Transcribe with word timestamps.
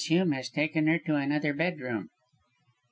Hume 0.05 0.31
has 0.31 0.49
taken 0.49 0.87
her 0.87 0.97
to 0.97 1.15
another 1.15 1.53
bedroom." 1.53 2.09